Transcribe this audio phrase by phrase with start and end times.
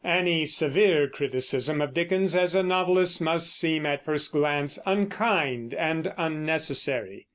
[0.03, 6.11] Any severe criticism of Dickens as a novelist must seem, at first glance, unkind an
[6.17, 7.27] unnecessary.